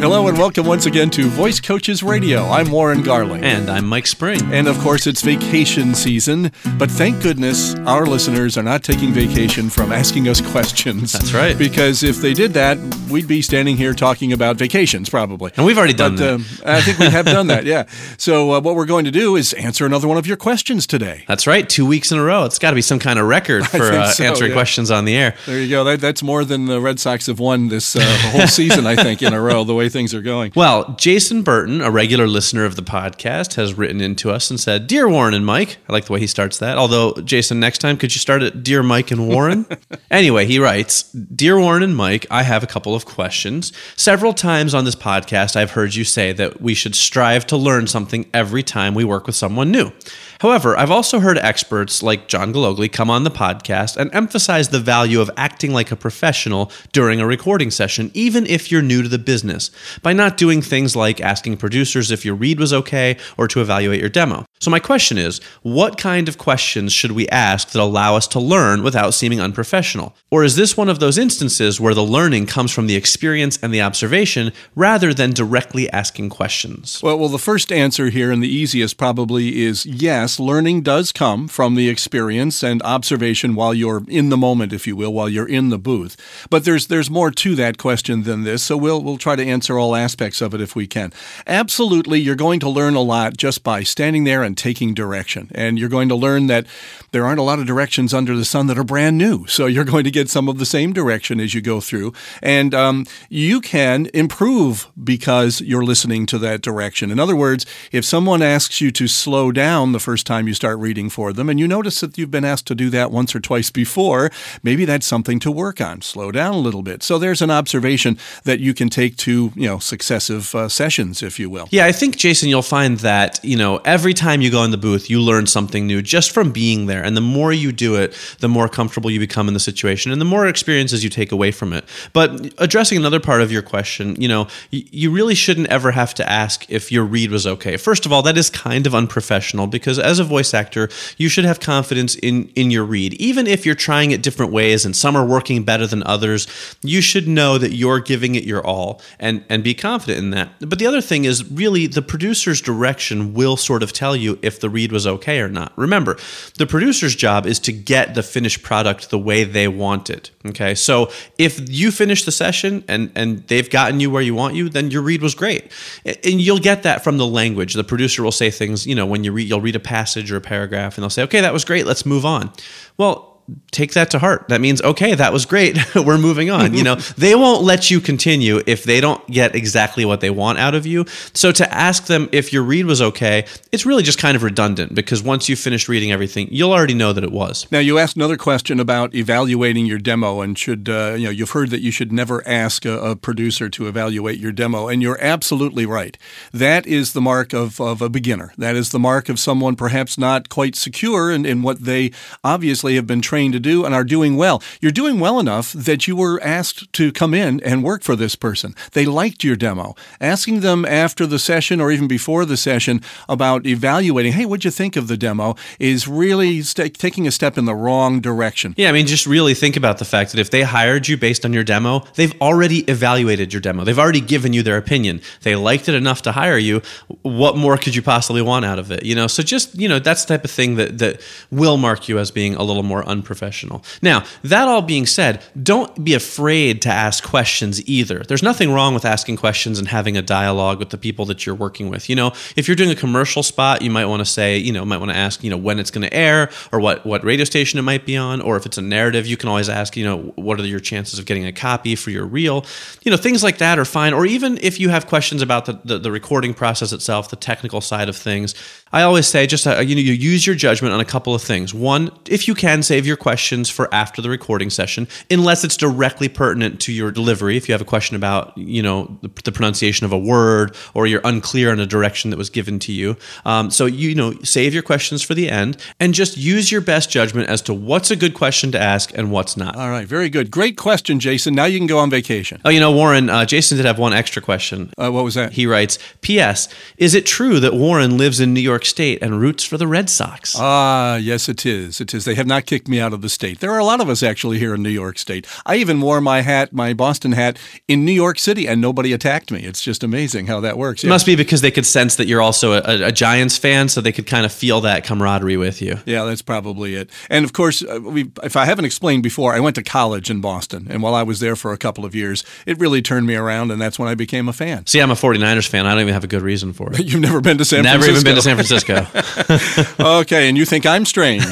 Hello 0.00 0.28
and 0.28 0.38
welcome 0.38 0.64
once 0.64 0.86
again 0.86 1.10
to 1.10 1.24
Voice 1.24 1.58
Coaches 1.58 2.04
Radio. 2.04 2.44
I'm 2.44 2.70
Warren 2.70 3.02
Garling. 3.02 3.42
And 3.42 3.68
I'm 3.68 3.84
Mike 3.84 4.06
Spring. 4.06 4.40
And 4.52 4.68
of 4.68 4.78
course, 4.78 5.08
it's 5.08 5.22
vacation 5.22 5.92
season, 5.92 6.52
but 6.78 6.88
thank 6.88 7.20
goodness 7.20 7.74
our 7.80 8.06
listeners 8.06 8.56
are 8.56 8.62
not 8.62 8.84
taking 8.84 9.12
vacation 9.12 9.68
from 9.68 9.90
asking 9.90 10.28
us 10.28 10.40
questions. 10.40 11.10
That's 11.10 11.34
right. 11.34 11.58
Because 11.58 12.04
if 12.04 12.18
they 12.18 12.32
did 12.32 12.54
that, 12.54 12.78
we'd 13.10 13.26
be 13.26 13.42
standing 13.42 13.76
here 13.76 13.92
talking 13.92 14.32
about 14.32 14.54
vacations 14.54 15.10
probably. 15.10 15.50
And 15.56 15.66
we've 15.66 15.76
already 15.76 15.94
done 15.94 16.14
but, 16.14 16.20
that. 16.20 16.34
Um, 16.34 16.44
I 16.64 16.80
think 16.80 17.00
we 17.00 17.06
have 17.06 17.26
done 17.26 17.48
that, 17.48 17.64
yeah. 17.64 17.86
So, 18.18 18.52
uh, 18.52 18.60
what 18.60 18.76
we're 18.76 18.86
going 18.86 19.04
to 19.06 19.10
do 19.10 19.34
is 19.34 19.52
answer 19.54 19.84
another 19.84 20.06
one 20.06 20.16
of 20.16 20.28
your 20.28 20.36
questions 20.36 20.86
today. 20.86 21.24
That's 21.26 21.48
right. 21.48 21.68
Two 21.68 21.84
weeks 21.84 22.12
in 22.12 22.18
a 22.18 22.22
row. 22.22 22.44
It's 22.44 22.60
got 22.60 22.70
to 22.70 22.76
be 22.76 22.82
some 22.82 23.00
kind 23.00 23.18
of 23.18 23.26
record 23.26 23.66
for 23.68 23.82
uh, 23.82 24.12
so, 24.12 24.22
answering 24.22 24.52
yeah. 24.52 24.56
questions 24.56 24.92
on 24.92 25.06
the 25.06 25.16
air. 25.16 25.34
There 25.44 25.60
you 25.60 25.68
go. 25.68 25.82
That, 25.82 26.00
that's 26.00 26.22
more 26.22 26.44
than 26.44 26.66
the 26.66 26.80
Red 26.80 27.00
Sox 27.00 27.26
have 27.26 27.40
won 27.40 27.66
this 27.66 27.96
uh, 27.96 28.18
whole 28.30 28.46
season, 28.46 28.86
I 28.86 28.94
think, 28.94 29.22
in 29.22 29.34
a 29.34 29.40
row, 29.40 29.64
the 29.64 29.74
way 29.74 29.87
things 29.88 30.14
are 30.14 30.22
going. 30.22 30.52
Well, 30.54 30.94
Jason 30.98 31.42
Burton, 31.42 31.80
a 31.80 31.90
regular 31.90 32.26
listener 32.26 32.64
of 32.64 32.76
the 32.76 32.82
podcast, 32.82 33.54
has 33.54 33.74
written 33.74 34.00
into 34.00 34.30
us 34.30 34.50
and 34.50 34.58
said, 34.58 34.86
Dear 34.86 35.08
Warren 35.08 35.34
and 35.34 35.44
Mike, 35.44 35.78
I 35.88 35.92
like 35.92 36.06
the 36.06 36.12
way 36.12 36.20
he 36.20 36.26
starts 36.26 36.58
that. 36.58 36.78
Although, 36.78 37.14
Jason, 37.14 37.60
next 37.60 37.78
time, 37.78 37.96
could 37.96 38.14
you 38.14 38.18
start 38.18 38.42
at 38.42 38.62
Dear 38.62 38.82
Mike 38.82 39.10
and 39.10 39.28
Warren? 39.28 39.66
anyway, 40.10 40.46
he 40.46 40.58
writes 40.58 41.04
Dear 41.12 41.58
Warren 41.58 41.82
and 41.82 41.96
Mike, 41.96 42.26
I 42.30 42.42
have 42.42 42.62
a 42.62 42.66
couple 42.66 42.94
of 42.94 43.04
questions. 43.04 43.72
Several 43.96 44.32
times 44.32 44.74
on 44.74 44.84
this 44.84 44.96
podcast, 44.96 45.56
I've 45.56 45.72
heard 45.72 45.94
you 45.94 46.04
say 46.04 46.32
that 46.32 46.60
we 46.60 46.74
should 46.74 46.94
strive 46.94 47.46
to 47.48 47.56
learn 47.56 47.86
something 47.86 48.28
every 48.32 48.62
time 48.62 48.94
we 48.94 49.04
work 49.04 49.26
with 49.26 49.36
someone 49.36 49.70
new. 49.70 49.92
However, 50.40 50.78
I've 50.78 50.90
also 50.90 51.18
heard 51.18 51.36
experts 51.38 52.00
like 52.00 52.28
John 52.28 52.52
Galogli 52.52 52.90
come 52.90 53.10
on 53.10 53.24
the 53.24 53.30
podcast 53.30 53.96
and 53.96 54.14
emphasize 54.14 54.68
the 54.68 54.78
value 54.78 55.20
of 55.20 55.30
acting 55.36 55.72
like 55.72 55.90
a 55.90 55.96
professional 55.96 56.70
during 56.92 57.20
a 57.20 57.26
recording 57.26 57.72
session, 57.72 58.12
even 58.14 58.46
if 58.46 58.70
you're 58.70 58.82
new 58.82 59.02
to 59.02 59.08
the 59.08 59.18
business, 59.18 59.72
by 60.00 60.12
not 60.12 60.36
doing 60.36 60.62
things 60.62 60.94
like 60.94 61.20
asking 61.20 61.56
producers 61.56 62.12
if 62.12 62.24
your 62.24 62.36
read 62.36 62.60
was 62.60 62.72
okay 62.72 63.16
or 63.36 63.48
to 63.48 63.60
evaluate 63.60 64.00
your 64.00 64.08
demo. 64.08 64.44
So, 64.58 64.70
my 64.70 64.80
question 64.80 65.18
is 65.18 65.40
what 65.62 65.98
kind 65.98 66.28
of 66.28 66.38
questions 66.38 66.92
should 66.92 67.12
we 67.12 67.28
ask 67.28 67.70
that 67.70 67.80
allow 67.80 68.16
us 68.16 68.26
to 68.28 68.40
learn 68.40 68.82
without 68.82 69.14
seeming 69.14 69.40
unprofessional? 69.40 70.14
Or 70.30 70.44
is 70.44 70.56
this 70.56 70.76
one 70.76 70.88
of 70.88 71.00
those 71.00 71.18
instances 71.18 71.80
where 71.80 71.94
the 71.94 72.04
learning 72.04 72.46
comes 72.46 72.72
from 72.72 72.86
the 72.86 72.96
experience 72.96 73.58
and 73.62 73.72
the 73.72 73.82
observation 73.82 74.52
rather 74.74 75.14
than 75.14 75.32
directly 75.32 75.88
asking 75.90 76.30
questions? 76.30 77.00
Well, 77.02 77.18
well, 77.18 77.28
the 77.28 77.38
first 77.38 77.72
answer 77.72 78.10
here, 78.10 78.30
and 78.32 78.42
the 78.42 78.54
easiest 78.54 78.96
probably, 78.96 79.62
is 79.62 79.86
yes. 79.86 80.40
Learning 80.40 80.82
does 80.82 81.12
come 81.12 81.48
from 81.48 81.74
the 81.74 81.88
experience 81.88 82.62
and 82.62 82.82
observation 82.82 83.54
while 83.54 83.74
you're 83.74 84.02
in 84.08 84.28
the 84.28 84.36
moment, 84.36 84.72
if 84.72 84.86
you 84.86 84.96
will, 84.96 85.12
while 85.12 85.28
you're 85.28 85.48
in 85.48 85.68
the 85.68 85.78
booth. 85.78 86.16
But 86.50 86.64
there's 86.64 86.88
there's 86.88 87.10
more 87.10 87.30
to 87.30 87.54
that 87.54 87.78
question 87.78 88.24
than 88.24 88.44
this, 88.44 88.62
so 88.62 88.76
we'll 88.76 89.02
we'll 89.02 89.18
try 89.18 89.36
to 89.36 89.44
answer 89.44 89.78
all 89.78 89.94
aspects 89.94 90.40
of 90.40 90.54
it 90.54 90.60
if 90.60 90.74
we 90.74 90.86
can. 90.86 91.12
Absolutely, 91.46 92.20
you're 92.20 92.34
going 92.34 92.60
to 92.60 92.68
learn 92.68 92.94
a 92.94 93.00
lot 93.00 93.36
just 93.36 93.62
by 93.62 93.82
standing 93.82 94.24
there 94.24 94.44
and 94.48 94.56
taking 94.56 94.94
direction, 94.94 95.50
and 95.54 95.78
you're 95.78 95.88
going 95.88 96.08
to 96.08 96.14
learn 96.16 96.48
that 96.48 96.66
there 97.12 97.24
aren't 97.24 97.38
a 97.38 97.42
lot 97.42 97.58
of 97.58 97.66
directions 97.66 98.12
under 98.14 98.34
the 98.34 98.44
sun 98.44 98.66
that 98.66 98.78
are 98.78 98.84
brand 98.84 99.18
new. 99.18 99.46
So 99.46 99.66
you're 99.66 99.84
going 99.84 100.04
to 100.04 100.10
get 100.10 100.28
some 100.28 100.48
of 100.48 100.58
the 100.58 100.66
same 100.66 100.92
direction 100.92 101.38
as 101.38 101.54
you 101.54 101.60
go 101.60 101.80
through, 101.80 102.14
and 102.42 102.74
um, 102.74 103.06
you 103.28 103.60
can 103.60 104.08
improve 104.14 104.88
because 105.02 105.60
you're 105.60 105.84
listening 105.84 106.26
to 106.26 106.38
that 106.38 106.62
direction. 106.62 107.10
In 107.10 107.20
other 107.20 107.36
words, 107.36 107.66
if 107.92 108.04
someone 108.04 108.42
asks 108.42 108.80
you 108.80 108.90
to 108.92 109.06
slow 109.06 109.52
down 109.52 109.92
the 109.92 110.00
first 110.00 110.26
time 110.26 110.48
you 110.48 110.54
start 110.54 110.78
reading 110.78 111.10
for 111.10 111.32
them, 111.32 111.48
and 111.48 111.60
you 111.60 111.68
notice 111.68 112.00
that 112.00 112.16
you've 112.16 112.30
been 112.30 112.44
asked 112.44 112.66
to 112.68 112.74
do 112.74 112.90
that 112.90 113.10
once 113.10 113.36
or 113.36 113.40
twice 113.40 113.70
before, 113.70 114.30
maybe 114.62 114.84
that's 114.84 115.06
something 115.06 115.38
to 115.40 115.52
work 115.52 115.80
on. 115.80 116.00
Slow 116.00 116.32
down 116.32 116.54
a 116.54 116.58
little 116.58 116.82
bit. 116.82 117.02
So 117.02 117.18
there's 117.18 117.42
an 117.42 117.50
observation 117.50 118.18
that 118.44 118.60
you 118.60 118.72
can 118.72 118.88
take 118.88 119.16
to 119.18 119.52
you 119.54 119.68
know 119.68 119.78
successive 119.78 120.54
uh, 120.54 120.68
sessions, 120.68 121.22
if 121.22 121.38
you 121.38 121.50
will. 121.50 121.68
Yeah, 121.70 121.84
I 121.84 121.92
think 121.92 122.16
Jason, 122.16 122.48
you'll 122.48 122.62
find 122.62 122.98
that 123.00 123.38
you 123.44 123.56
know 123.56 123.76
every 123.84 124.14
time 124.14 124.37
you 124.40 124.50
go 124.50 124.64
in 124.64 124.70
the 124.70 124.78
booth, 124.78 125.10
you 125.10 125.20
learn 125.20 125.46
something 125.46 125.86
new 125.86 126.02
just 126.02 126.30
from 126.30 126.52
being 126.52 126.86
there, 126.86 127.02
and 127.02 127.16
the 127.16 127.20
more 127.20 127.52
you 127.52 127.72
do 127.72 127.96
it, 127.96 128.16
the 128.40 128.48
more 128.48 128.68
comfortable 128.68 129.10
you 129.10 129.18
become 129.18 129.48
in 129.48 129.54
the 129.54 129.60
situation, 129.60 130.12
and 130.12 130.20
the 130.20 130.24
more 130.24 130.46
experiences 130.46 131.04
you 131.04 131.10
take 131.10 131.32
away 131.32 131.50
from 131.50 131.72
it. 131.72 131.84
But 132.12 132.52
addressing 132.58 132.98
another 132.98 133.20
part 133.20 133.42
of 133.42 133.52
your 133.52 133.62
question, 133.62 134.20
you 134.20 134.28
know, 134.28 134.48
you 134.70 135.10
really 135.10 135.34
shouldn't 135.34 135.68
ever 135.68 135.90
have 135.92 136.14
to 136.14 136.28
ask 136.28 136.68
if 136.70 136.92
your 136.92 137.04
read 137.04 137.30
was 137.30 137.46
okay. 137.46 137.76
First 137.76 138.06
of 138.06 138.12
all, 138.12 138.22
that 138.22 138.36
is 138.36 138.50
kind 138.50 138.86
of 138.86 138.94
unprofessional 138.94 139.66
because 139.66 139.98
as 139.98 140.18
a 140.18 140.24
voice 140.24 140.54
actor, 140.54 140.88
you 141.16 141.28
should 141.28 141.44
have 141.44 141.60
confidence 141.60 142.14
in 142.16 142.48
in 142.54 142.70
your 142.70 142.84
read, 142.84 143.14
even 143.14 143.46
if 143.46 143.64
you're 143.64 143.74
trying 143.74 144.10
it 144.10 144.22
different 144.22 144.52
ways 144.52 144.84
and 144.84 144.96
some 144.96 145.16
are 145.16 145.24
working 145.24 145.62
better 145.62 145.86
than 145.86 146.02
others. 146.04 146.46
You 146.82 147.00
should 147.00 147.28
know 147.28 147.58
that 147.58 147.72
you're 147.72 148.00
giving 148.00 148.34
it 148.34 148.44
your 148.44 148.64
all 148.66 149.00
and 149.18 149.44
and 149.48 149.62
be 149.64 149.74
confident 149.74 150.18
in 150.18 150.30
that. 150.30 150.48
But 150.60 150.78
the 150.78 150.86
other 150.86 151.00
thing 151.00 151.24
is 151.24 151.50
really 151.50 151.86
the 151.86 152.02
producer's 152.02 152.60
direction 152.60 153.34
will 153.34 153.56
sort 153.56 153.82
of 153.82 153.92
tell 153.92 154.16
you 154.16 154.27
if 154.42 154.60
the 154.60 154.68
read 154.68 154.92
was 154.92 155.06
okay 155.06 155.40
or 155.40 155.48
not. 155.48 155.72
Remember, 155.76 156.18
the 156.58 156.66
producer's 156.66 157.14
job 157.14 157.46
is 157.46 157.58
to 157.60 157.72
get 157.72 158.14
the 158.14 158.22
finished 158.22 158.62
product 158.62 159.10
the 159.10 159.18
way 159.18 159.44
they 159.44 159.68
want 159.68 160.10
it. 160.10 160.30
Okay, 160.44 160.74
so 160.74 161.10
if 161.38 161.60
you 161.70 161.90
finish 161.90 162.24
the 162.24 162.32
session 162.32 162.84
and 162.88 163.10
and 163.14 163.46
they've 163.48 163.70
gotten 163.70 164.00
you 164.00 164.10
where 164.10 164.22
you 164.22 164.34
want 164.34 164.54
you, 164.54 164.68
then 164.68 164.90
your 164.90 165.02
read 165.02 165.22
was 165.22 165.34
great, 165.34 165.70
and 166.04 166.40
you'll 166.40 166.58
get 166.58 166.82
that 166.82 167.04
from 167.04 167.18
the 167.18 167.26
language. 167.26 167.74
The 167.74 167.84
producer 167.84 168.22
will 168.22 168.32
say 168.32 168.50
things, 168.50 168.86
you 168.86 168.94
know, 168.94 169.06
when 169.06 169.24
you 169.24 169.32
read, 169.32 169.48
you'll 169.48 169.60
read 169.60 169.76
a 169.76 169.80
passage 169.80 170.32
or 170.32 170.36
a 170.36 170.40
paragraph, 170.40 170.96
and 170.96 171.02
they'll 171.02 171.10
say, 171.10 171.22
"Okay, 171.22 171.40
that 171.40 171.52
was 171.52 171.64
great. 171.64 171.86
Let's 171.86 172.04
move 172.04 172.26
on." 172.26 172.52
Well 172.96 173.27
take 173.70 173.92
that 173.92 174.10
to 174.10 174.18
heart. 174.18 174.46
That 174.48 174.60
means, 174.60 174.82
okay, 174.82 175.14
that 175.14 175.32
was 175.32 175.46
great. 175.46 175.78
We're 175.94 176.18
moving 176.18 176.50
on. 176.50 176.74
You 176.74 176.82
know, 176.82 176.94
they 177.16 177.34
won't 177.34 177.62
let 177.62 177.90
you 177.90 178.00
continue 178.00 178.60
if 178.66 178.84
they 178.84 179.00
don't 179.00 179.24
get 179.30 179.54
exactly 179.54 180.04
what 180.04 180.20
they 180.20 180.30
want 180.30 180.58
out 180.58 180.74
of 180.74 180.86
you. 180.86 181.04
So 181.34 181.52
to 181.52 181.74
ask 181.74 182.06
them 182.06 182.28
if 182.32 182.52
your 182.52 182.62
read 182.62 182.86
was 182.86 183.00
okay, 183.00 183.46
it's 183.72 183.86
really 183.86 184.02
just 184.02 184.18
kind 184.18 184.36
of 184.36 184.42
redundant 184.42 184.94
because 184.94 185.22
once 185.22 185.48
you've 185.48 185.58
finished 185.58 185.88
reading 185.88 186.12
everything, 186.12 186.48
you'll 186.50 186.72
already 186.72 186.94
know 186.94 187.12
that 187.12 187.24
it 187.24 187.32
was. 187.32 187.66
Now, 187.70 187.78
you 187.78 187.98
asked 187.98 188.16
another 188.16 188.36
question 188.36 188.80
about 188.80 189.14
evaluating 189.14 189.86
your 189.86 189.98
demo, 189.98 190.40
and 190.40 190.58
should 190.58 190.88
uh, 190.88 191.14
you 191.16 191.24
know 191.24 191.30
you've 191.30 191.50
heard 191.50 191.70
that 191.70 191.80
you 191.80 191.90
should 191.90 192.12
never 192.12 192.46
ask 192.46 192.84
a, 192.84 192.98
a 192.98 193.16
producer 193.16 193.68
to 193.70 193.86
evaluate 193.86 194.38
your 194.38 194.52
demo, 194.52 194.88
and 194.88 195.02
you're 195.02 195.20
absolutely 195.22 195.86
right. 195.86 196.16
That 196.52 196.86
is 196.86 197.12
the 197.12 197.20
mark 197.20 197.52
of, 197.52 197.80
of 197.80 198.02
a 198.02 198.08
beginner. 198.08 198.52
That 198.58 198.76
is 198.76 198.90
the 198.90 198.98
mark 198.98 199.28
of 199.28 199.38
someone 199.38 199.76
perhaps 199.76 200.18
not 200.18 200.48
quite 200.48 200.74
secure 200.76 201.30
in, 201.30 201.46
in 201.46 201.62
what 201.62 201.80
they 201.84 202.12
obviously 202.44 202.96
have 202.96 203.06
been 203.06 203.20
trained 203.20 203.37
to 203.38 203.60
do 203.60 203.84
and 203.84 203.94
are 203.94 204.04
doing 204.04 204.36
well. 204.36 204.62
You're 204.80 204.92
doing 204.92 205.20
well 205.20 205.38
enough 205.38 205.72
that 205.72 206.08
you 206.08 206.16
were 206.16 206.40
asked 206.42 206.92
to 206.94 207.12
come 207.12 207.34
in 207.34 207.60
and 207.60 207.84
work 207.84 208.02
for 208.02 208.16
this 208.16 208.34
person. 208.34 208.74
They 208.92 209.06
liked 209.06 209.44
your 209.44 209.56
demo. 209.56 209.94
Asking 210.20 210.60
them 210.60 210.84
after 210.84 211.26
the 211.26 211.38
session 211.38 211.80
or 211.80 211.90
even 211.90 212.08
before 212.08 212.44
the 212.44 212.56
session 212.56 213.00
about 213.28 213.66
evaluating, 213.66 214.32
hey, 214.32 214.44
what'd 214.44 214.64
you 214.64 214.70
think 214.70 214.96
of 214.96 215.06
the 215.06 215.16
demo, 215.16 215.54
is 215.78 216.08
really 216.08 216.62
st- 216.62 216.94
taking 216.94 217.26
a 217.26 217.30
step 217.30 217.56
in 217.56 217.64
the 217.64 217.74
wrong 217.74 218.20
direction. 218.20 218.74
Yeah, 218.76 218.88
I 218.88 218.92
mean, 218.92 219.06
just 219.06 219.26
really 219.26 219.54
think 219.54 219.76
about 219.76 219.98
the 219.98 220.04
fact 220.04 220.32
that 220.32 220.40
if 220.40 220.50
they 220.50 220.62
hired 220.62 221.08
you 221.08 221.16
based 221.16 221.44
on 221.44 221.52
your 221.52 221.64
demo, 221.64 222.04
they've 222.16 222.34
already 222.40 222.80
evaluated 222.90 223.52
your 223.52 223.60
demo. 223.60 223.84
They've 223.84 223.98
already 223.98 224.20
given 224.20 224.52
you 224.52 224.62
their 224.62 224.76
opinion. 224.76 225.20
They 225.42 225.54
liked 225.54 225.88
it 225.88 225.94
enough 225.94 226.22
to 226.22 226.32
hire 226.32 226.58
you. 226.58 226.82
What 227.22 227.56
more 227.56 227.76
could 227.76 227.94
you 227.94 228.02
possibly 228.02 228.42
want 228.42 228.64
out 228.64 228.78
of 228.78 228.90
it? 228.90 229.04
You 229.04 229.14
know, 229.14 229.26
so 229.26 229.42
just, 229.42 229.74
you 229.78 229.88
know, 229.88 229.98
that's 229.98 230.24
the 230.24 230.34
type 230.34 230.44
of 230.44 230.50
thing 230.50 230.76
that, 230.76 230.98
that 230.98 231.20
will 231.50 231.76
mark 231.76 232.08
you 232.08 232.18
as 232.18 232.30
being 232.30 232.54
a 232.54 232.62
little 232.62 232.82
more 232.82 233.08
unprofessional. 233.28 233.84
Now, 234.00 234.24
that 234.42 234.68
all 234.68 234.82
being 234.82 235.06
said, 235.06 235.42
don't 235.62 236.02
be 236.02 236.14
afraid 236.14 236.80
to 236.82 236.88
ask 236.88 237.22
questions 237.22 237.86
either. 237.86 238.20
There's 238.20 238.42
nothing 238.42 238.72
wrong 238.72 238.94
with 238.94 239.04
asking 239.04 239.36
questions 239.36 239.78
and 239.78 239.88
having 239.88 240.16
a 240.16 240.22
dialogue 240.22 240.78
with 240.78 240.90
the 240.90 240.96
people 240.96 241.26
that 241.26 241.44
you're 241.44 241.54
working 241.54 241.90
with. 241.90 242.08
You 242.08 242.16
know, 242.16 242.28
if 242.56 242.68
you're 242.68 242.76
doing 242.76 242.90
a 242.90 242.94
commercial 242.94 243.42
spot, 243.42 243.82
you 243.82 243.90
might 243.90 244.06
want 244.06 244.20
to 244.20 244.24
say, 244.24 244.56
you 244.56 244.72
know, 244.72 244.84
might 244.84 244.98
want 244.98 245.10
to 245.10 245.16
ask, 245.16 245.44
you 245.44 245.50
know, 245.50 245.58
when 245.58 245.78
it's 245.78 245.90
going 245.90 246.08
to 246.08 246.14
air 246.14 246.50
or 246.72 246.80
what, 246.80 247.04
what 247.04 247.22
radio 247.22 247.44
station 247.44 247.78
it 247.78 247.82
might 247.82 248.06
be 248.06 248.16
on. 248.16 248.40
Or 248.40 248.56
if 248.56 248.64
it's 248.64 248.78
a 248.78 248.82
narrative, 248.82 249.26
you 249.26 249.36
can 249.36 249.48
always 249.48 249.68
ask, 249.68 249.96
you 249.96 250.04
know, 250.04 250.32
what 250.36 250.58
are 250.58 250.66
your 250.66 250.80
chances 250.80 251.18
of 251.18 251.26
getting 251.26 251.44
a 251.44 251.52
copy 251.52 251.94
for 251.96 252.10
your 252.10 252.24
reel? 252.24 252.64
You 253.02 253.10
know, 253.10 253.18
things 253.18 253.42
like 253.42 253.58
that 253.58 253.78
are 253.78 253.84
fine. 253.84 254.14
Or 254.14 254.24
even 254.24 254.58
if 254.62 254.80
you 254.80 254.88
have 254.88 255.06
questions 255.06 255.42
about 255.42 255.66
the, 255.66 255.78
the, 255.84 255.98
the 255.98 256.10
recording 256.10 256.54
process 256.54 256.92
itself, 256.92 257.28
the 257.28 257.36
technical 257.36 257.80
side 257.80 258.08
of 258.08 258.16
things, 258.16 258.54
I 258.90 259.02
always 259.02 259.26
say 259.26 259.46
just, 259.46 259.66
uh, 259.66 259.80
you 259.80 259.94
know, 259.94 260.00
you 260.00 260.12
use 260.12 260.46
your 260.46 260.56
judgment 260.56 260.94
on 260.94 261.00
a 261.00 261.04
couple 261.04 261.34
of 261.34 261.42
things. 261.42 261.74
One, 261.74 262.10
if 262.26 262.48
you 262.48 262.54
can, 262.54 262.82
save 262.82 263.06
your 263.06 263.17
questions 263.18 263.68
for 263.68 263.92
after 263.92 264.22
the 264.22 264.28
recording 264.28 264.70
session, 264.70 265.08
unless 265.30 265.64
it's 265.64 265.76
directly 265.76 266.28
pertinent 266.28 266.80
to 266.80 266.92
your 266.92 267.10
delivery. 267.10 267.56
If 267.56 267.68
you 267.68 267.72
have 267.72 267.80
a 267.80 267.86
question 267.86 268.16
about, 268.16 268.56
you 268.56 268.82
know, 268.82 269.18
the, 269.22 269.30
the 269.44 269.52
pronunciation 269.52 270.04
of 270.04 270.12
a 270.12 270.18
word 270.18 270.76
or 270.94 271.06
you're 271.06 271.20
unclear 271.24 271.70
on 271.70 271.80
a 271.80 271.86
direction 271.86 272.30
that 272.30 272.36
was 272.36 272.50
given 272.50 272.78
to 272.80 272.92
you. 272.92 273.16
Um, 273.44 273.70
so, 273.70 273.86
you 273.86 274.14
know, 274.14 274.32
save 274.42 274.74
your 274.74 274.82
questions 274.82 275.22
for 275.22 275.34
the 275.34 275.48
end 275.48 275.76
and 276.00 276.14
just 276.14 276.36
use 276.36 276.70
your 276.70 276.80
best 276.80 277.10
judgment 277.10 277.48
as 277.48 277.62
to 277.62 277.74
what's 277.74 278.10
a 278.10 278.16
good 278.16 278.34
question 278.34 278.72
to 278.72 278.80
ask 278.80 279.16
and 279.16 279.30
what's 279.30 279.56
not. 279.56 279.76
All 279.76 279.90
right, 279.90 280.06
very 280.06 280.28
good. 280.28 280.50
Great 280.50 280.76
question, 280.76 281.20
Jason. 281.20 281.54
Now 281.54 281.64
you 281.64 281.78
can 281.78 281.86
go 281.86 281.98
on 281.98 282.10
vacation. 282.10 282.60
Oh, 282.64 282.70
you 282.70 282.80
know, 282.80 282.92
Warren, 282.92 283.30
uh, 283.30 283.44
Jason 283.44 283.76
did 283.76 283.86
have 283.86 283.98
one 283.98 284.12
extra 284.12 284.42
question. 284.42 284.92
Uh, 284.98 285.10
what 285.10 285.24
was 285.24 285.34
that? 285.34 285.52
He 285.52 285.66
writes, 285.66 285.98
P.S. 286.20 286.68
Is 286.96 287.14
it 287.14 287.26
true 287.26 287.60
that 287.60 287.74
Warren 287.74 288.16
lives 288.16 288.40
in 288.40 288.54
New 288.54 288.60
York 288.60 288.84
State 288.84 289.22
and 289.22 289.40
roots 289.40 289.64
for 289.64 289.76
the 289.76 289.86
Red 289.86 290.10
Sox? 290.10 290.54
Ah, 290.58 291.16
yes, 291.16 291.48
it 291.48 291.64
is. 291.66 292.00
It 292.00 292.14
is. 292.14 292.24
They 292.24 292.34
have 292.34 292.46
not 292.46 292.66
kicked 292.66 292.88
me 292.88 292.97
me 292.98 293.02
out 293.02 293.12
of 293.12 293.22
the 293.22 293.28
state. 293.28 293.60
There 293.60 293.70
are 293.70 293.78
a 293.78 293.84
lot 293.84 294.00
of 294.00 294.08
us 294.08 294.22
actually 294.22 294.58
here 294.58 294.74
in 294.74 294.82
New 294.82 294.88
York 294.88 295.18
State. 295.18 295.46
I 295.64 295.76
even 295.76 296.00
wore 296.00 296.20
my 296.20 296.40
hat, 296.42 296.72
my 296.72 296.92
Boston 296.94 297.32
hat, 297.32 297.58
in 297.86 298.04
New 298.04 298.12
York 298.12 298.38
City, 298.38 298.66
and 298.66 298.80
nobody 298.80 299.12
attacked 299.12 299.50
me. 299.50 299.62
It's 299.62 299.82
just 299.82 300.02
amazing 300.02 300.48
how 300.48 300.60
that 300.60 300.76
works. 300.76 301.04
It 301.04 301.08
must 301.08 301.26
be 301.26 301.36
because 301.36 301.60
they 301.60 301.70
could 301.70 301.86
sense 301.86 302.16
that 302.16 302.26
you're 302.26 302.42
also 302.42 302.72
a, 302.72 303.06
a, 303.06 303.12
Giants 303.12 303.56
fan, 303.56 303.88
so 303.88 304.00
they 304.00 304.12
could 304.12 304.26
kind 304.26 304.44
of 304.44 304.52
feel 304.52 304.80
that 304.82 305.04
camaraderie 305.04 305.56
with 305.56 305.80
you. 305.80 305.98
Yeah, 306.06 306.24
that's 306.24 306.42
probably 306.42 306.94
it. 306.94 307.10
And 307.30 307.44
of 307.44 307.52
course, 307.52 307.82
uh, 307.82 308.00
we, 308.02 308.30
if 308.42 308.56
I 308.56 308.64
haven't 308.64 308.84
explained 308.84 309.22
before, 309.22 309.54
I 309.54 309.60
went 309.60 309.76
to 309.76 309.82
college 309.82 310.30
in 310.30 310.40
Boston, 310.40 310.86
and 310.90 311.02
while 311.02 311.14
I 311.14 311.22
was 311.22 311.40
there 311.40 311.56
for 311.56 311.72
a 311.72 311.78
couple 311.78 312.04
of 312.04 312.14
years, 312.14 312.44
it 312.66 312.78
really 312.78 313.02
turned 313.02 313.26
me 313.26 313.34
around, 313.34 313.70
and 313.70 313.80
that's 313.80 313.98
when 313.98 314.08
I 314.08 314.14
became 314.14 314.48
a 314.48 314.52
fan. 314.52 314.86
See, 314.86 315.00
I'm 315.00 315.10
a 315.10 315.14
49ers 315.14 315.68
fan. 315.68 315.86
I 315.86 315.92
don't 315.92 316.02
even 316.02 316.14
have 316.14 316.24
a 316.24 316.28
good 316.28 316.42
reason 316.42 316.72
for 316.72 316.92
it. 316.92 317.00
You've 317.04 317.20
never 317.20 317.40
been 317.40 317.58
to 317.58 317.64
San 317.64 317.82
never 317.84 318.02
Francisco? 318.04 318.28
Never 318.28 318.60
even 318.60 318.74
been 318.74 318.76
to 318.76 318.86
San 318.86 319.06
Francisco. 319.06 319.94
okay, 320.20 320.48
and 320.48 320.56
you 320.56 320.64
think 320.64 320.86
I'm 320.86 321.04
strange? 321.04 321.44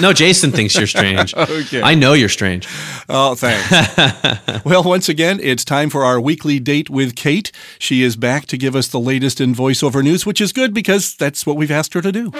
no, 0.00 0.12
Jason 0.12 0.52
thinks 0.52 0.74
you're 0.76 0.86
strange. 0.94 1.34
okay. 1.36 1.82
I 1.82 1.94
know 1.94 2.12
you're 2.12 2.28
strange. 2.28 2.68
Oh, 3.08 3.34
thanks. 3.34 4.64
well, 4.64 4.82
once 4.82 5.08
again, 5.08 5.40
it's 5.42 5.64
time 5.64 5.90
for 5.90 6.04
our 6.04 6.20
weekly 6.20 6.58
date 6.58 6.88
with 6.90 7.16
Kate. 7.16 7.50
She 7.78 8.02
is 8.02 8.16
back 8.16 8.46
to 8.46 8.56
give 8.56 8.76
us 8.76 8.88
the 8.88 9.00
latest 9.00 9.40
in 9.40 9.54
voiceover 9.54 10.02
news, 10.02 10.24
which 10.24 10.40
is 10.40 10.52
good 10.52 10.72
because 10.72 11.14
that's 11.14 11.46
what 11.46 11.56
we've 11.56 11.70
asked 11.70 11.94
her 11.94 12.02
to 12.02 12.12
do. 12.12 12.30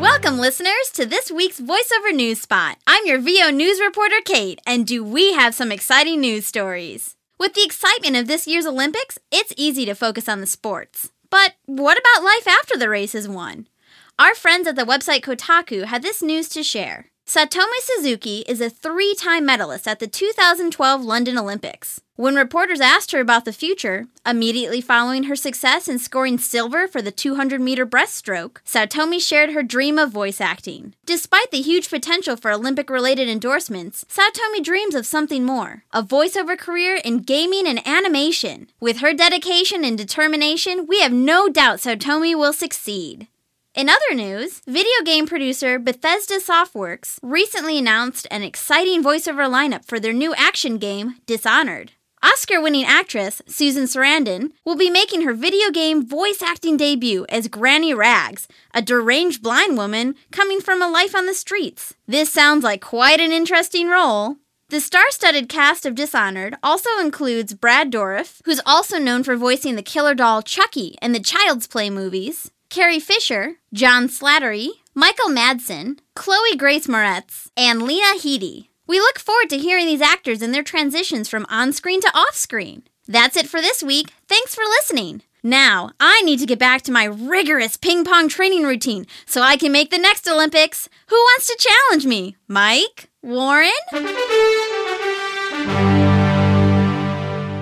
Welcome, 0.00 0.38
listeners, 0.38 0.90
to 0.94 1.06
this 1.06 1.30
week's 1.30 1.60
voiceover 1.60 2.14
news 2.14 2.40
spot. 2.40 2.78
I'm 2.86 3.06
your 3.06 3.18
VO 3.18 3.50
news 3.50 3.80
reporter, 3.80 4.16
Kate, 4.24 4.60
and 4.66 4.86
do 4.86 5.04
we 5.04 5.32
have 5.32 5.54
some 5.54 5.72
exciting 5.72 6.20
news 6.20 6.46
stories? 6.46 7.16
With 7.38 7.54
the 7.54 7.64
excitement 7.64 8.16
of 8.16 8.26
this 8.26 8.46
year's 8.46 8.66
Olympics, 8.66 9.18
it's 9.32 9.52
easy 9.56 9.84
to 9.86 9.94
focus 9.94 10.28
on 10.28 10.40
the 10.40 10.46
sports. 10.46 11.10
But 11.30 11.54
what 11.66 11.98
about 11.98 12.24
life 12.24 12.46
after 12.46 12.78
the 12.78 12.88
race 12.88 13.14
is 13.14 13.28
won? 13.28 13.66
Our 14.16 14.36
friends 14.36 14.68
at 14.68 14.76
the 14.76 14.82
website 14.82 15.22
Kotaku 15.22 15.86
had 15.86 16.02
this 16.02 16.22
news 16.22 16.48
to 16.50 16.62
share. 16.62 17.06
Satomi 17.26 17.80
Suzuki 17.80 18.44
is 18.46 18.60
a 18.60 18.70
three 18.70 19.16
time 19.16 19.44
medalist 19.44 19.88
at 19.88 19.98
the 19.98 20.06
2012 20.06 21.02
London 21.02 21.36
Olympics. 21.36 22.00
When 22.14 22.36
reporters 22.36 22.80
asked 22.80 23.10
her 23.10 23.18
about 23.18 23.44
the 23.44 23.52
future, 23.52 24.06
immediately 24.24 24.80
following 24.80 25.24
her 25.24 25.34
success 25.34 25.88
in 25.88 25.98
scoring 25.98 26.38
silver 26.38 26.86
for 26.86 27.02
the 27.02 27.10
200 27.10 27.60
meter 27.60 27.84
breaststroke, 27.84 28.58
Satomi 28.64 29.20
shared 29.20 29.50
her 29.50 29.64
dream 29.64 29.98
of 29.98 30.12
voice 30.12 30.40
acting. 30.40 30.94
Despite 31.04 31.50
the 31.50 31.62
huge 31.62 31.90
potential 31.90 32.36
for 32.36 32.52
Olympic 32.52 32.90
related 32.90 33.28
endorsements, 33.28 34.04
Satomi 34.04 34.62
dreams 34.62 34.94
of 34.94 35.06
something 35.06 35.44
more 35.44 35.82
a 35.92 36.04
voiceover 36.04 36.56
career 36.56 37.00
in 37.04 37.22
gaming 37.22 37.66
and 37.66 37.84
animation. 37.84 38.68
With 38.78 38.98
her 38.98 39.12
dedication 39.12 39.82
and 39.84 39.98
determination, 39.98 40.86
we 40.86 41.00
have 41.00 41.12
no 41.12 41.48
doubt 41.48 41.80
Satomi 41.80 42.36
will 42.36 42.52
succeed. 42.52 43.26
In 43.74 43.88
other 43.88 44.14
news, 44.14 44.60
video 44.68 45.02
game 45.04 45.26
producer 45.26 45.80
Bethesda 45.80 46.34
Softworks 46.34 47.18
recently 47.22 47.76
announced 47.76 48.24
an 48.30 48.44
exciting 48.44 49.02
voiceover 49.02 49.50
lineup 49.50 49.84
for 49.84 49.98
their 49.98 50.12
new 50.12 50.32
action 50.36 50.78
game, 50.78 51.16
Dishonored. 51.26 51.90
Oscar 52.22 52.60
winning 52.60 52.84
actress 52.84 53.42
Susan 53.48 53.86
Sarandon 53.86 54.52
will 54.64 54.76
be 54.76 54.90
making 54.90 55.22
her 55.22 55.34
video 55.34 55.72
game 55.72 56.06
voice 56.06 56.40
acting 56.40 56.76
debut 56.76 57.26
as 57.28 57.48
Granny 57.48 57.92
Rags, 57.92 58.46
a 58.72 58.80
deranged 58.80 59.42
blind 59.42 59.76
woman 59.76 60.14
coming 60.30 60.60
from 60.60 60.80
a 60.80 60.88
life 60.88 61.16
on 61.16 61.26
the 61.26 61.34
streets. 61.34 61.94
This 62.06 62.32
sounds 62.32 62.62
like 62.62 62.80
quite 62.80 63.18
an 63.18 63.32
interesting 63.32 63.88
role. 63.88 64.36
The 64.68 64.80
star 64.80 65.10
studded 65.10 65.48
cast 65.48 65.84
of 65.84 65.96
Dishonored 65.96 66.54
also 66.62 66.90
includes 67.00 67.54
Brad 67.54 67.90
Dourif, 67.90 68.40
who's 68.44 68.60
also 68.64 69.00
known 69.00 69.24
for 69.24 69.36
voicing 69.36 69.74
the 69.74 69.82
killer 69.82 70.14
doll 70.14 70.42
Chucky 70.42 70.96
in 71.02 71.10
the 71.10 71.18
Child's 71.18 71.66
Play 71.66 71.90
movies, 71.90 72.52
Carrie 72.74 72.98
Fisher, 72.98 73.52
John 73.72 74.08
Slattery, 74.08 74.66
Michael 74.96 75.28
Madsen, 75.28 76.00
Chloe 76.16 76.56
Grace 76.56 76.88
Moretz, 76.88 77.46
and 77.56 77.80
Lena 77.80 78.18
Headey. 78.18 78.66
We 78.88 78.98
look 78.98 79.20
forward 79.20 79.48
to 79.50 79.58
hearing 79.58 79.86
these 79.86 80.00
actors 80.00 80.42
and 80.42 80.52
their 80.52 80.64
transitions 80.64 81.28
from 81.28 81.46
on 81.48 81.72
screen 81.72 82.00
to 82.00 82.10
off 82.12 82.34
screen. 82.34 82.82
That's 83.06 83.36
it 83.36 83.46
for 83.46 83.60
this 83.60 83.80
week. 83.80 84.10
Thanks 84.28 84.56
for 84.56 84.62
listening. 84.62 85.22
Now, 85.40 85.92
I 86.00 86.22
need 86.22 86.40
to 86.40 86.46
get 86.46 86.58
back 86.58 86.82
to 86.82 86.90
my 86.90 87.04
rigorous 87.04 87.76
ping 87.76 88.04
pong 88.04 88.28
training 88.28 88.64
routine 88.64 89.06
so 89.24 89.40
I 89.40 89.56
can 89.56 89.70
make 89.70 89.90
the 89.92 89.98
next 89.98 90.26
Olympics. 90.26 90.88
Who 91.10 91.16
wants 91.16 91.46
to 91.46 91.68
challenge 91.68 92.06
me? 92.06 92.34
Mike? 92.48 93.08
Warren? 93.22 93.70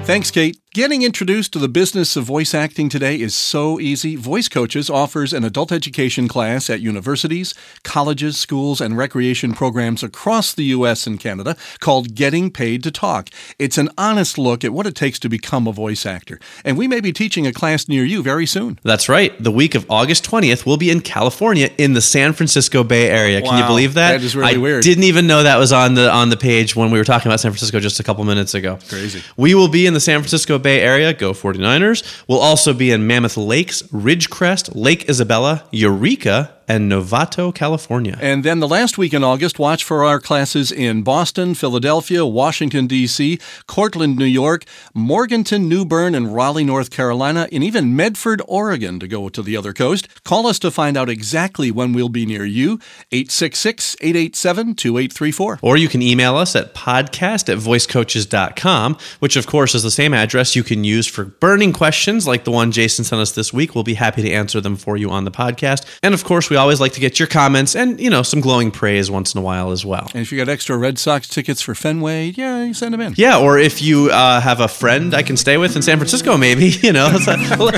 Thanks, 0.06 0.30
Kate. 0.30 0.61
Getting 0.74 1.02
introduced 1.02 1.52
to 1.52 1.58
the 1.58 1.68
business 1.68 2.16
of 2.16 2.24
voice 2.24 2.54
acting 2.54 2.88
today 2.88 3.20
is 3.20 3.34
so 3.34 3.78
easy. 3.78 4.16
Voice 4.16 4.48
Coaches 4.48 4.88
offers 4.88 5.34
an 5.34 5.44
adult 5.44 5.70
education 5.70 6.28
class 6.28 6.70
at 6.70 6.80
universities, 6.80 7.52
colleges, 7.84 8.38
schools, 8.40 8.80
and 8.80 8.96
recreation 8.96 9.52
programs 9.52 10.02
across 10.02 10.54
the 10.54 10.64
U.S. 10.64 11.06
and 11.06 11.20
Canada 11.20 11.58
called 11.80 12.14
Getting 12.14 12.50
Paid 12.50 12.82
to 12.84 12.90
Talk. 12.90 13.28
It's 13.58 13.76
an 13.76 13.90
honest 13.98 14.38
look 14.38 14.64
at 14.64 14.72
what 14.72 14.86
it 14.86 14.94
takes 14.94 15.18
to 15.18 15.28
become 15.28 15.66
a 15.66 15.72
voice 15.72 16.06
actor. 16.06 16.40
And 16.64 16.78
we 16.78 16.88
may 16.88 17.02
be 17.02 17.12
teaching 17.12 17.46
a 17.46 17.52
class 17.52 17.86
near 17.86 18.06
you 18.06 18.22
very 18.22 18.46
soon. 18.46 18.78
That's 18.82 19.10
right. 19.10 19.30
The 19.42 19.52
week 19.52 19.74
of 19.74 19.84
August 19.90 20.24
20th, 20.24 20.64
we'll 20.64 20.78
be 20.78 20.90
in 20.90 21.02
California 21.02 21.68
in 21.76 21.92
the 21.92 22.00
San 22.00 22.32
Francisco 22.32 22.82
Bay 22.82 23.10
Area. 23.10 23.42
Wow, 23.42 23.50
Can 23.50 23.58
you 23.58 23.66
believe 23.66 23.92
that? 23.92 24.12
That 24.12 24.22
is 24.22 24.34
really 24.34 24.54
I 24.54 24.56
weird. 24.56 24.84
didn't 24.84 25.04
even 25.04 25.26
know 25.26 25.42
that 25.42 25.58
was 25.58 25.70
on 25.70 25.92
the 25.92 26.10
on 26.10 26.30
the 26.30 26.38
page 26.38 26.74
when 26.74 26.90
we 26.90 26.96
were 26.96 27.04
talking 27.04 27.28
about 27.30 27.40
San 27.40 27.50
Francisco 27.50 27.78
just 27.78 28.00
a 28.00 28.02
couple 28.02 28.24
minutes 28.24 28.54
ago. 28.54 28.78
Crazy. 28.88 29.22
We 29.36 29.54
will 29.54 29.68
be 29.68 29.84
in 29.84 29.92
the 29.92 30.00
San 30.00 30.20
Francisco 30.20 30.61
Bay 30.62 30.80
Area. 30.80 31.12
Go 31.12 31.32
49ers. 31.32 32.24
We'll 32.28 32.38
also 32.40 32.72
be 32.72 32.90
in 32.90 33.06
Mammoth 33.06 33.36
Lakes, 33.36 33.82
Ridgecrest, 33.92 34.72
Lake 34.74 35.08
Isabella, 35.08 35.64
Eureka, 35.70 36.56
and 36.68 36.90
Novato, 36.90 37.54
California. 37.54 38.18
And 38.20 38.44
then 38.44 38.60
the 38.60 38.68
last 38.68 38.98
week 38.98 39.12
in 39.12 39.24
August, 39.24 39.58
watch 39.58 39.84
for 39.84 40.04
our 40.04 40.20
classes 40.20 40.72
in 40.72 41.02
Boston, 41.02 41.54
Philadelphia, 41.54 42.24
Washington, 42.24 42.86
D.C., 42.86 43.38
Cortland, 43.66 44.16
New 44.16 44.24
York, 44.24 44.64
Morganton, 44.94 45.68
New 45.68 45.84
Bern, 45.84 46.14
and 46.14 46.34
Raleigh, 46.34 46.64
North 46.64 46.90
Carolina, 46.90 47.48
and 47.52 47.64
even 47.64 47.96
Medford, 47.96 48.42
Oregon 48.46 49.00
to 49.00 49.08
go 49.08 49.28
to 49.28 49.42
the 49.42 49.56
other 49.56 49.72
coast. 49.72 50.08
Call 50.24 50.46
us 50.46 50.58
to 50.60 50.70
find 50.70 50.96
out 50.96 51.08
exactly 51.08 51.70
when 51.70 51.92
we'll 51.92 52.08
be 52.08 52.26
near 52.26 52.44
you, 52.44 52.78
866 53.10 53.96
887 54.00 54.74
2834. 54.74 55.58
Or 55.62 55.76
you 55.76 55.88
can 55.88 56.02
email 56.02 56.36
us 56.36 56.54
at 56.54 56.74
podcast 56.74 57.48
at 57.48 57.58
voicecoaches.com, 57.58 58.96
which 59.18 59.36
of 59.36 59.46
course 59.46 59.74
is 59.74 59.82
the 59.82 59.90
same 59.90 60.14
address 60.14 60.56
you 60.56 60.62
can 60.62 60.84
use 60.84 61.06
for 61.06 61.24
burning 61.24 61.72
questions 61.72 62.26
like 62.26 62.44
the 62.44 62.50
one 62.50 62.72
Jason 62.72 63.04
sent 63.04 63.20
us 63.20 63.32
this 63.32 63.52
week. 63.52 63.74
We'll 63.74 63.84
be 63.84 63.94
happy 63.94 64.22
to 64.22 64.30
answer 64.30 64.60
them 64.60 64.76
for 64.76 64.96
you 64.96 65.10
on 65.10 65.24
the 65.24 65.30
podcast. 65.30 65.84
And 66.02 66.14
of 66.14 66.24
course, 66.24 66.50
we 66.52 66.56
always 66.58 66.80
like 66.80 66.92
to 66.92 67.00
get 67.00 67.18
your 67.18 67.26
comments 67.28 67.74
and, 67.74 67.98
you 67.98 68.10
know, 68.10 68.22
some 68.22 68.42
glowing 68.42 68.70
praise 68.70 69.10
once 69.10 69.34
in 69.34 69.38
a 69.38 69.42
while 69.42 69.70
as 69.70 69.86
well. 69.86 70.06
And 70.12 70.20
if 70.20 70.30
you 70.30 70.36
got 70.36 70.50
extra 70.50 70.76
Red 70.76 70.98
Sox 70.98 71.26
tickets 71.26 71.62
for 71.62 71.74
Fenway, 71.74 72.34
yeah, 72.36 72.62
you 72.62 72.74
send 72.74 72.92
them 72.92 73.00
in. 73.00 73.14
Yeah, 73.16 73.38
or 73.38 73.58
if 73.58 73.80
you 73.80 74.10
uh, 74.10 74.38
have 74.42 74.60
a 74.60 74.68
friend 74.68 75.14
I 75.14 75.22
can 75.22 75.38
stay 75.38 75.56
with 75.56 75.76
in 75.76 75.80
San 75.80 75.96
Francisco, 75.96 76.36
maybe, 76.36 76.66
you 76.82 76.92
know, 76.92 77.10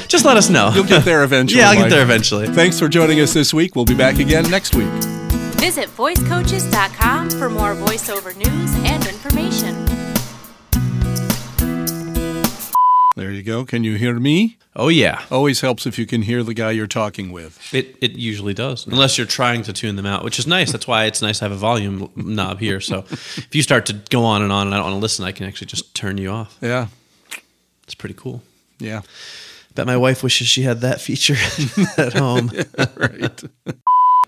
just 0.09 0.25
let 0.25 0.37
us 0.37 0.51
know. 0.51 0.73
You'll 0.75 0.83
get 0.83 1.05
there 1.05 1.23
eventually. 1.23 1.61
yeah, 1.61 1.69
I'll 1.69 1.77
Mike. 1.77 1.85
get 1.85 1.91
there 1.91 2.03
eventually. 2.03 2.49
Thanks 2.49 2.81
for 2.81 2.89
joining 2.89 3.21
us 3.21 3.33
this 3.33 3.55
week. 3.55 3.77
We'll 3.77 3.85
be 3.85 3.95
back 3.95 4.19
again 4.19 4.51
next 4.51 4.75
week. 4.75 4.89
Visit 5.61 5.89
voicecoaches.com 5.97 7.31
for 7.31 7.49
more 7.49 7.77
voiceover 7.77 8.37
news 8.37 8.75
and 8.85 9.07
information. 9.07 9.84
There 13.17 13.31
you 13.31 13.43
go. 13.45 13.65
Can 13.65 13.85
you 13.85 13.95
hear 13.95 14.19
me? 14.19 14.59
Oh, 14.75 14.89
yeah. 14.89 15.25
Always 15.31 15.61
helps 15.61 15.87
if 15.87 15.99
you 15.99 16.07
can 16.07 16.23
hear 16.23 16.43
the 16.43 16.55
guy 16.55 16.73
you're 16.73 16.89
talking 16.89 17.31
with. 17.31 17.73
It, 17.73 17.97
it 18.01 18.13
usually 18.13 18.55
does, 18.55 18.89
unless 18.89 19.17
you're 19.17 19.27
trying 19.27 19.63
to 19.65 19.73
tune 19.73 19.95
them 19.95 20.07
out, 20.07 20.25
which 20.25 20.41
is 20.41 20.49
nice. 20.49 20.73
That's 20.73 20.89
why 20.89 21.05
it's 21.05 21.23
nice 21.23 21.39
to 21.39 21.45
have 21.45 21.53
a 21.53 21.57
volume 21.57 22.11
knob 22.17 22.59
here. 22.59 22.81
So 22.81 23.05
if 23.11 23.55
you 23.55 23.63
start 23.63 23.87
to 23.87 23.93
go 24.11 24.25
on 24.25 24.43
and 24.43 24.51
on 24.51 24.67
and 24.67 24.75
I 24.75 24.79
don't 24.79 24.87
want 24.87 24.97
to 24.97 25.01
listen, 25.01 25.25
I 25.25 25.31
can 25.31 25.47
actually 25.47 25.69
just 25.69 25.95
turn 25.95 26.19
you 26.19 26.31
off. 26.31 26.59
Yeah. 26.61 26.89
It's 27.85 27.95
pretty 27.95 28.17
cool. 28.17 28.43
Yeah. 28.81 29.03
Bet 29.77 29.87
my 29.87 29.97
wife 29.97 30.25
wishes 30.25 30.49
she 30.49 30.63
had 30.63 30.81
that 30.81 31.01
feature 31.01 31.37
at 31.97 32.15
home. 32.15 32.51
right. 32.97 33.45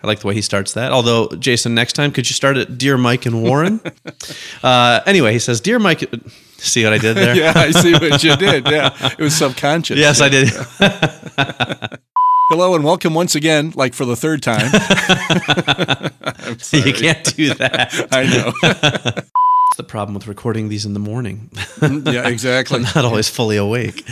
I 0.07 0.09
like 0.09 0.21
the 0.21 0.29
way 0.29 0.35
he 0.35 0.43
starts 0.43 0.75
that. 0.75 0.93
Although, 0.93 1.27
Jason, 1.31 1.75
next 1.75 1.95
time, 1.95 2.13
could 2.13 2.31
you 2.31 2.35
start 2.35 2.57
it, 2.57 2.79
Dear 2.79 2.97
Mike 2.97 3.27
and 3.27 3.43
Warren? 3.43 3.81
uh, 4.63 5.01
anyway, 5.05 5.33
he 5.33 5.41
says, 5.41 5.61
Dear 5.61 5.81
Mike. 5.81 6.09
See 6.59 6.85
what 6.85 6.93
I 6.93 6.99
did 6.99 7.17
there? 7.17 7.35
yeah, 7.37 7.53
I 7.57 7.73
see 7.73 7.93
what 7.93 8.23
you 8.23 8.37
did. 8.37 8.67
Yeah. 8.71 8.97
It 9.19 9.19
was 9.19 9.35
subconscious. 9.37 9.99
Yes, 9.99 10.21
I 10.21 10.29
did. 10.29 10.51
Hello 12.51 12.77
and 12.77 12.85
welcome 12.85 13.15
once 13.15 13.35
again, 13.35 13.73
like 13.75 13.95
for 13.95 14.05
the 14.05 14.15
third 14.15 14.45
time. 14.45 14.71
I'm 16.47 16.59
sorry. 16.61 16.85
you 16.85 16.95
can't 16.95 17.37
do 17.37 17.55
that. 17.55 18.09
I 18.13 18.27
know. 18.27 18.53
It's 18.63 19.77
the 19.77 19.83
problem 19.83 20.15
with 20.15 20.29
recording 20.29 20.69
these 20.69 20.87
in 20.87 20.95
the 20.95 21.01
morning. 21.01 21.51
yeah, 21.83 22.29
exactly. 22.29 22.77
I'm 22.77 22.83
not 22.83 23.05
always 23.05 23.29
fully 23.29 23.57
awake. 23.57 24.09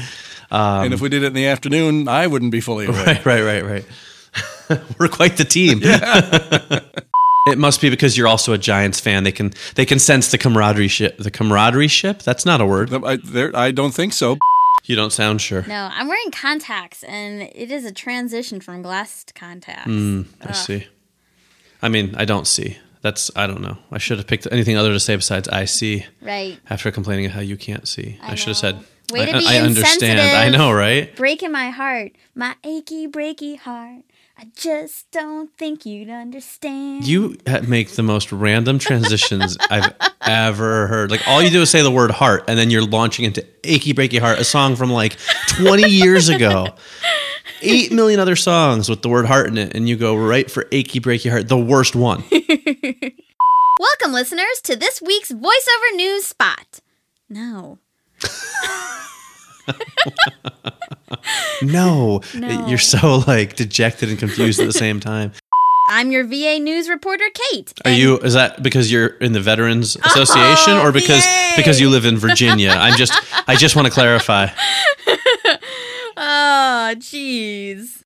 Um, 0.51 0.87
and 0.87 0.95
if 0.95 1.01
we 1.01 1.09
did 1.09 1.23
it 1.23 1.27
in 1.27 1.35
the 1.35 1.47
afternoon, 1.47 2.09
I 2.09 2.27
wouldn't 2.27 2.51
be 2.51 2.61
fully 2.61 2.87
awake. 2.87 3.07
Right, 3.07 3.25
right, 3.25 3.43
right, 3.43 3.65
right. 3.65 3.85
We're 4.99 5.09
quite 5.09 5.37
the 5.37 5.45
team. 5.45 5.81
it 7.47 7.59
must 7.59 7.81
be 7.81 7.91
because 7.91 8.17
you're 8.17 8.29
also 8.29 8.53
a 8.53 8.59
Giants 8.59 9.01
fan. 9.01 9.25
They 9.25 9.33
can 9.33 9.53
they 9.75 9.85
can 9.85 9.99
sense 9.99 10.31
the 10.31 10.39
camaraderie 10.39 10.89
ship. 10.89 11.19
The 11.19 11.31
camaraderie 11.31 11.89
ship. 11.89 12.23
That's 12.23 12.47
not 12.47 12.61
a 12.61 12.67
word. 12.67 12.93
I, 12.93 13.17
there, 13.17 13.55
I 13.57 13.71
don't 13.71 13.95
think 13.95 14.13
so. 14.13 14.39
You 14.87 14.97
don't 14.97 15.15
sound 15.15 15.41
sure. 15.41 15.65
No, 15.67 15.89
I'm 15.95 16.09
wearing 16.09 16.31
contacts, 16.31 17.03
and 17.05 17.41
it 17.55 17.71
is 17.71 17.87
a 17.87 17.93
transition 17.93 18.61
from 18.61 18.83
glass 18.83 19.25
to 19.25 19.33
contacts. 19.33 19.89
Mm, 19.89 20.27
I 20.43 20.53
see. 20.53 20.87
I 21.81 21.89
mean, 21.89 22.15
I 22.17 22.27
don't 22.27 22.47
see. 22.47 22.77
That's 23.01 23.31
I 23.35 23.47
don't 23.47 23.63
know. 23.63 23.79
I 23.91 23.97
should 23.97 24.19
have 24.19 24.27
picked 24.27 24.47
anything 24.53 24.77
other 24.77 24.93
to 24.93 25.01
say 25.01 25.17
besides 25.17 25.49
I 25.49 25.65
see. 25.65 26.05
Right. 26.21 26.59
After 26.69 26.91
complaining 26.91 27.31
how 27.31 27.41
you 27.41 27.57
can't 27.57 27.89
see, 27.89 28.19
I, 28.23 28.35
should 28.35 28.49
have 28.49 28.57
said. 28.59 28.85
Way 29.11 29.23
I, 29.23 29.33
to 29.33 29.39
be 29.39 29.47
I 29.47 29.59
understand. 29.61 30.21
I 30.21 30.49
know, 30.49 30.73
right? 30.73 31.15
Breaking 31.17 31.53
my 31.53 31.71
heart, 31.71 32.13
my 32.35 32.57
achy, 32.65 33.07
breaky 33.07 33.59
heart. 33.59 34.03
I 34.37 34.51
just 34.57 35.11
don't 35.13 35.57
think 35.57 35.87
you'd 35.87 36.11
understand. 36.11 37.07
You 37.07 37.37
uh, 37.47 37.61
make 37.69 37.91
the 37.91 38.03
most 38.03 38.33
random 38.33 38.81
transitions 38.81 39.57
I've 39.71 39.95
ever 40.23 40.89
heard. 40.89 41.13
Like 41.13 41.27
all 41.29 41.41
you 41.41 41.51
do 41.51 41.63
is 41.63 41.71
say 41.71 41.83
the 41.83 41.91
word 41.91 42.11
heart, 42.11 42.45
and 42.49 42.59
then 42.59 42.69
you're 42.69 42.85
launching 42.85 43.25
into 43.25 43.47
"Achy 43.63 43.95
Breaky 43.95 44.19
Heart," 44.19 44.41
a 44.41 44.45
song 44.45 44.75
from 44.75 44.91
like 44.91 45.17
20 45.59 45.89
years 45.89 46.29
ago. 46.29 46.67
Eight 47.63 47.93
million 47.93 48.19
other 48.19 48.37
songs 48.37 48.89
with 48.89 49.03
the 49.03 49.09
word 49.09 49.27
heart 49.27 49.47
in 49.47 49.57
it, 49.57 49.77
and 49.77 49.89
you 49.89 49.97
go 49.97 50.17
right 50.17 50.51
for 50.51 50.67
"Achy 50.73 50.99
Breaky 50.99 51.31
Heart," 51.31 51.49
the 51.49 51.57
worst 51.57 51.95
one. 51.95 52.25
Welcome, 52.31 54.13
listeners, 54.13 54.61
to 54.65 54.75
this 54.75 55.01
week's 55.01 55.31
voiceover 55.31 55.97
news 55.97 56.27
spot. 56.27 56.81
No. 57.29 57.79
No, 61.67 62.21
No. 62.35 62.67
you're 62.69 62.79
so 62.79 63.23
like 63.27 63.57
dejected 63.57 64.09
and 64.11 64.19
confused 64.19 64.61
at 64.61 64.67
the 64.67 64.73
same 64.73 65.01
time. 65.01 65.33
I'm 65.91 66.11
your 66.11 66.25
VA 66.25 66.59
news 66.61 66.89
reporter, 66.89 67.25
Kate. 67.53 67.73
Are 67.85 67.91
you? 67.91 68.19
Is 68.21 68.33
that 68.35 68.63
because 68.63 68.91
you're 68.91 69.07
in 69.07 69.33
the 69.35 69.41
Veterans 69.41 69.97
Association, 69.97 70.79
or 70.79 70.93
because 70.93 71.23
VA. 71.25 71.53
because 71.57 71.79
you 71.79 71.91
live 71.91 72.07
in 72.07 72.17
Virginia? 72.17 72.71
I'm 72.71 72.97
just 72.97 73.13
I 73.47 73.55
just 73.57 73.77
want 73.77 73.87
to 73.87 73.93
clarify. 73.93 74.47
Oh, 76.17 76.95
jeez. 76.97 78.01